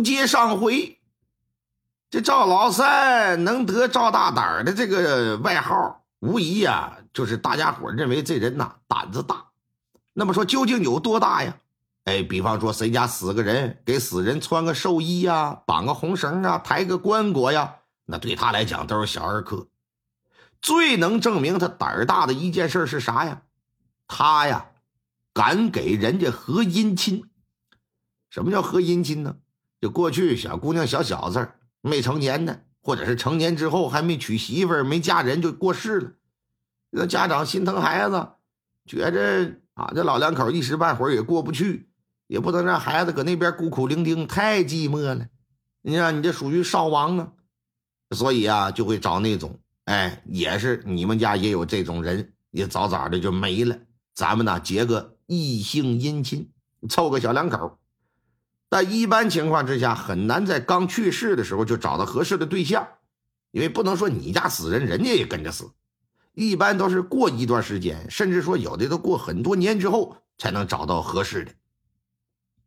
[0.00, 0.98] 接上回。
[2.10, 9.46] 这赵老三能得赵大胆的这个外号，无疑呀，就是大家伙认为这人呐胆子大。
[10.12, 11.56] 那么说，究竟有多大呀？
[12.04, 17.76] 哎，比方说谁家死个人，给死人穿个寿衣呀，绑个红绳啊，抬个棺椁呀，
[18.06, 19.68] 那对他来讲都是小儿科。
[20.60, 23.42] 最能证明他胆儿大的一件事是啥呀？
[24.08, 24.66] 他呀，
[25.32, 27.30] 敢给人家合姻亲。
[28.30, 29.36] 什么叫合姻亲呢？
[29.80, 31.48] 就过去小姑娘、小小子
[31.80, 36.12] 没成年呢，或者是成年之后还没娶媳妇、没嫁人就过世了，
[36.90, 38.28] 那家长心疼孩子，
[38.84, 41.88] 觉着啊，这老两口一时半会儿也过不去，
[42.26, 45.26] 也不能让孩子搁那边孤苦伶仃，太寂寞了。
[45.82, 47.32] 你看，你这属于少亡啊，
[48.10, 53.78] 所以啊，就会找那种，哎，也是你们家也有这种人，也早早的就没了。
[54.14, 56.50] 咱们呢结个异性姻亲，
[56.90, 57.78] 凑个小两口。
[58.70, 62.88] 但一般情况之下，很难在刚去世的时候就找到合适的对象，
[63.50, 65.68] 因为不能说你家死人，人家也跟着死。
[66.34, 71.52] 一般都是过一段时间，甚至说有的都过很多年之后才能找到合适的。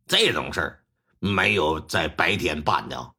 [0.06, 0.84] 这种事儿
[1.18, 3.12] 没有在白天办的，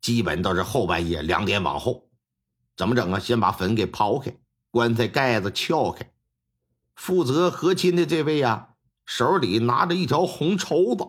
[0.00, 2.10] 基本都是后半夜两点往后。
[2.76, 3.20] 怎么整啊？
[3.20, 4.36] 先把坟给刨开，
[4.72, 6.10] 棺材盖子撬开，
[6.96, 8.70] 负责和亲的这位呀，
[9.06, 11.06] 手里拿着一条红绸子。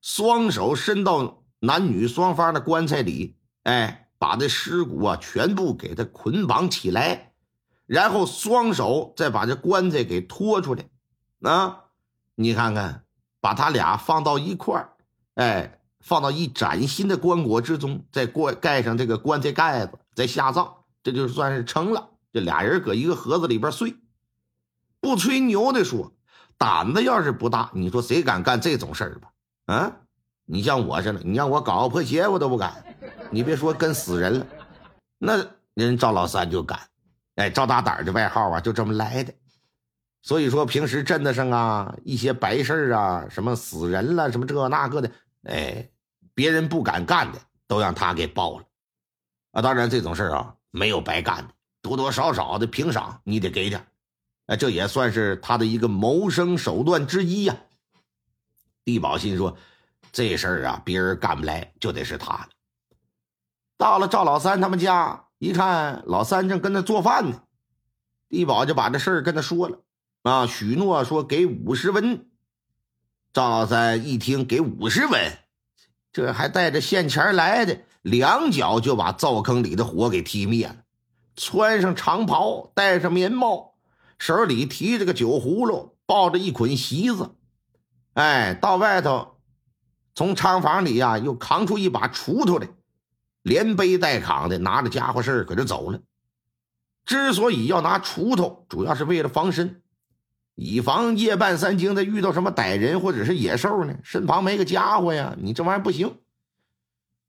[0.00, 7.32] 双手伸到男女双方的棺材里，哎，把这尸骨啊全部给他捆绑起来，
[7.86, 10.84] 然后双手再把这棺材给拖出来，
[11.42, 11.84] 啊，
[12.34, 13.04] 你看看，
[13.40, 14.92] 把他俩放到一块儿，
[15.34, 22.08] 哎，放到一崭新的棺椁之中，再过盖上这个棺材盖子，再下葬，这就算是成了。
[22.32, 23.96] 这俩人搁一个盒子里边睡，
[25.00, 26.12] 不吹牛的说，
[26.56, 29.29] 胆子要是不大，你说谁敢干这种事儿吧？
[29.70, 29.96] 啊，
[30.46, 32.84] 你像我似的，你让我搞个破鞋我都不敢。
[33.30, 34.46] 你别说跟死人了，
[35.16, 36.80] 那人赵老三就敢。
[37.36, 39.32] 哎，赵大胆的外号啊，就这么来的。
[40.22, 45.12] 所以说，平时镇子上啊，一些白事啊，什么死人了，什么这那个的，
[45.44, 45.88] 哎，
[46.34, 48.64] 别人不敢干的，都让他给报了。
[49.52, 53.86] 啊，当然这种事啊，没有白干的，多多少少的评赏你得给点。
[54.46, 57.56] 哎，这也算是他的一个谋生手段之一呀。
[58.82, 59.56] 地保心说
[60.12, 62.48] ：“这事儿啊，别人干不来，就得是他了。”
[63.78, 67.42] 到了赵老三他们家，一看老三正跟那做饭呢，
[68.28, 69.80] 地保就把这事儿跟他说了，
[70.22, 72.26] 啊，许诺说给五十文。
[73.32, 75.38] 赵老三一听给五十文，
[76.12, 80.76] 这还带着现钱来的，两脚就把灶坑里的火给踢灭了，
[81.36, 83.76] 穿上长袍，戴上棉帽，
[84.18, 87.36] 手里提着个酒葫芦，抱着一捆席子。
[88.14, 89.39] 哎，到外头，
[90.14, 92.68] 从仓房里呀，又扛出一把锄头来，
[93.42, 96.00] 连背带扛的，拿着家伙事儿搁这走了。
[97.04, 99.82] 之所以要拿锄头，主要是为了防身，
[100.54, 106.18] 以防夜半三更再遇到什么歹人或者是野兽呢，身旁没个家伙呀，你这玩意儿不行。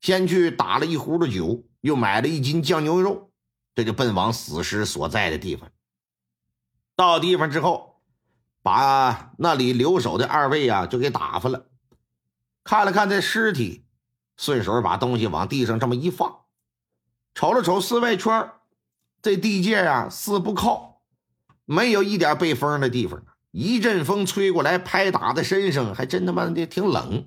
[0.00, 3.30] 先去打了一壶的酒，又买了一斤酱牛肉，
[3.74, 5.70] 这就奔往死尸所在的地方。
[6.96, 7.90] 到地方之后。
[8.64, 11.66] 把那里留守的二位啊，就给打发了。
[12.64, 13.84] 看了看这尸体，
[14.36, 16.42] 顺手把东西往地上这么一放，
[17.34, 18.50] 瞅了瞅四外圈，
[19.20, 21.02] 这地界啊四不靠，
[21.64, 23.22] 没有一点被风的地方。
[23.50, 27.26] 一阵风吹过来，拍打在身上，还真他妈的挺冷。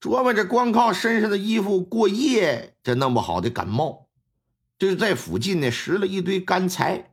[0.00, 4.08] 琢磨着光靠身上的衣服过夜，这弄不好的感冒，
[4.78, 7.10] 就是在附近呢拾了一堆干柴。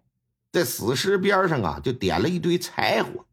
[0.51, 3.27] 在死尸边上啊，就点了一堆柴火，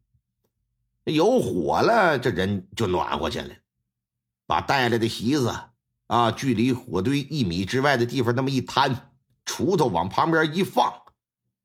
[1.05, 3.59] 有火了，这人就暖和起来。
[4.47, 5.53] 把带来的席子
[6.07, 9.11] 啊，距离火堆一米之外的地方那么一摊，
[9.45, 10.91] 锄头往旁边一放，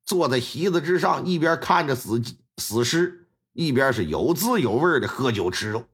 [0.05, 2.21] 坐在席子之上，一边看着死
[2.59, 5.87] 死尸，一边是有滋有味的喝酒吃肉。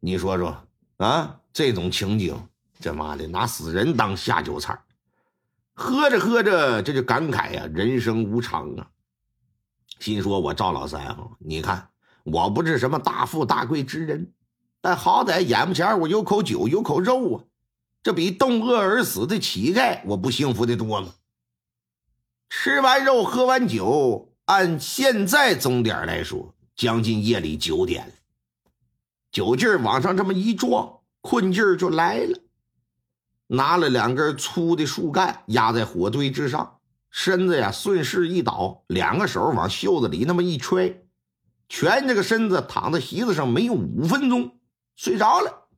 [0.00, 0.56] 你说说
[0.98, 2.40] 啊，这种情景，
[2.78, 4.80] 这妈的拿死人当下酒菜。
[5.74, 8.88] 喝着喝着，这就感慨呀，人生无常啊。
[10.00, 11.88] 心说：“我赵老三啊，你看
[12.22, 14.32] 我不是什么大富大贵之人，
[14.80, 17.44] 但好歹眼不前我有口酒，有口肉啊，
[18.02, 21.14] 这比冻饿而死的乞丐，我不幸福的多吗？”
[22.50, 28.12] 吃完肉，喝完酒，按现在钟点来说，将近夜里九点了，
[29.30, 32.38] 酒劲儿往上这么一撞，困劲儿就来了。
[33.48, 36.78] 拿了两根粗的树干压在火堆之上，
[37.10, 41.06] 身子呀顺势一倒，两个手往袖子里那么一揣，
[41.68, 44.57] 蜷着个身子躺在席子上，没有五分钟
[44.98, 45.68] 睡着了。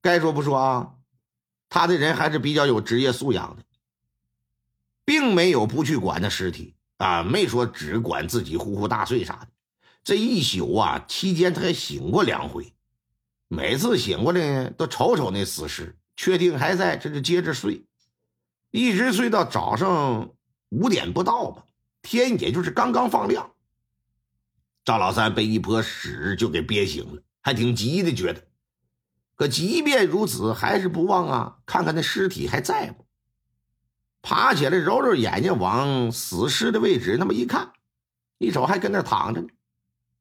[0.00, 0.94] 该说不说啊，
[1.68, 3.64] 他的人还是比较有职业素养的，
[5.04, 9.48] 并没有不去管那尸体啊，没说只管自己呼呼大睡啥的。
[10.04, 12.72] 这一宿啊，期间他还醒过两回，
[13.48, 17.84] 每次醒过来呢都瞅瞅那死尸，确定还在，这就接着睡，
[18.70, 20.30] 一直睡到早上
[20.68, 21.64] 五点不到吧，
[22.00, 23.52] 天也就是刚刚放亮。
[24.84, 28.42] 赵老三被一泼屎就给憋醒了，还挺急的，觉得。
[29.34, 33.04] 可即便如此，还是不忘啊，看看那尸体还在不？
[34.22, 37.72] 爬起来揉揉眼睛，往死尸的位置那么一看，
[38.38, 39.48] 一瞅还跟那躺着呢。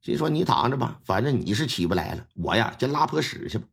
[0.01, 2.25] 心说：“你躺着吧，反正你是起不来了。
[2.33, 3.67] 我呀，先拉泼屎去吧。”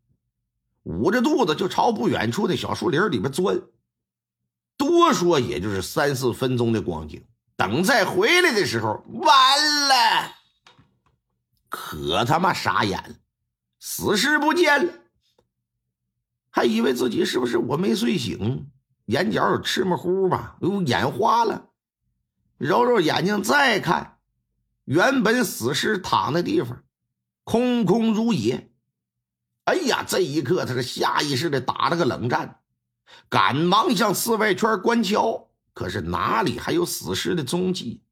[0.85, 3.59] 捂着肚子就朝不远处的小树林里边钻。
[4.77, 7.25] 多说也就是三四分钟的光景。
[7.57, 10.35] 等再回来的时候，完了，
[11.71, 13.15] 可他妈傻眼了，
[13.91, 14.93] 死尸不见了。
[16.51, 18.71] 还以为自己是不是我没睡醒，
[19.07, 20.59] 眼角有赤模糊吧？
[20.61, 21.71] 哟，眼花了，
[22.59, 24.19] 揉揉眼睛再看。
[24.85, 26.85] 原本死尸躺的地方，
[27.45, 28.71] 空空如也。
[29.65, 32.61] 哎呀，这一刻他是下意识的打了个冷战，
[33.31, 38.03] 赶忙向四外圈观瞧，可是哪里还有死尸的踪迹？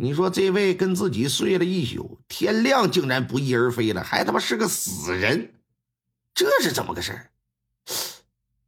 [0.00, 5.54] 你说这位跟自己睡了一宿，天亮竟然不翼而飞了，还他妈是个死人，
[6.32, 7.30] 这是怎么个事儿？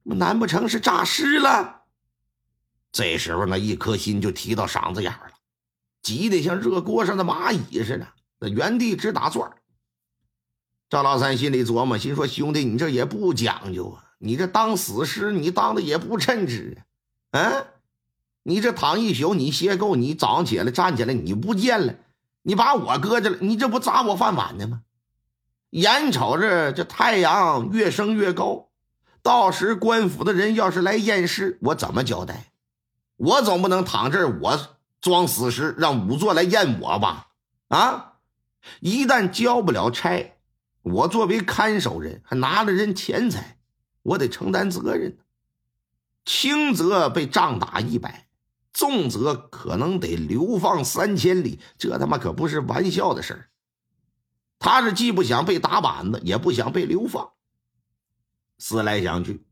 [0.02, 1.82] 难不成是诈尸了？
[2.90, 5.30] 这时候那一颗心就提到嗓子眼了。
[6.02, 8.08] 急得像热锅上的蚂蚁似的，
[8.40, 9.52] 那原地直打转。
[10.88, 14.04] 赵老三心里琢磨，心说：“兄弟，你这也不讲究啊！
[14.18, 16.76] 你这当死尸，你当的也不称职
[17.30, 17.40] 啊！
[17.40, 17.66] 嗯，
[18.42, 21.94] 你这躺一宿，你歇够，你早上起来站起来，你不见了，
[22.42, 24.82] 你把我搁这了，你这不砸我饭碗呢吗？
[25.70, 28.69] 眼瞅着这太阳越升越高，
[29.22, 32.52] 到时官府的人要是来验尸，我怎么交代？
[33.16, 34.58] 我总不能躺这儿我。”
[35.00, 37.28] 装死尸，让仵作来验我吧！
[37.69, 38.16] 啊，
[38.81, 40.37] 一旦交不了差，
[40.82, 43.56] 我作为看守人，还拿了人钱财，
[44.02, 45.16] 我得承担责任。
[46.26, 48.26] 轻则被杖打一百，
[48.72, 51.61] 重则可能得流放三千里。
[51.78, 53.50] 这他妈可不是玩笑的事儿。
[54.58, 57.31] 他是既不想被打板子，也不想被流放。
[58.58, 59.44] 思来想去，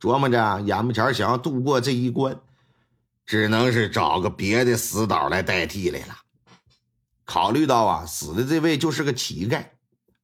[0.00, 2.40] 琢磨着眼巴前想要度过这一关。
[3.24, 6.18] 只能是找个别的死岛来代替来了。
[7.24, 9.64] 考虑到啊，死的这位就是个乞丐，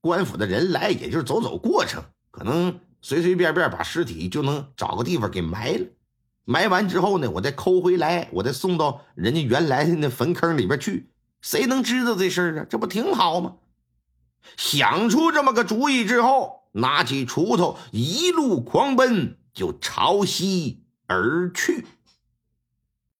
[0.01, 2.03] 官府的人来也就是走走过程，
[2.33, 5.87] 可能随随便便把尸体就能找个地方给埋了。
[6.51, 11.11] 埋完之后呢，我再抠回来，我再送到人家原来的那坟坑里边去。
[11.43, 12.67] 谁能知道这事儿啊？
[12.71, 13.57] 这不挺好吗？
[14.57, 21.85] 想出这么个主意之后，拿起锄头，一路狂奔，就朝西而去。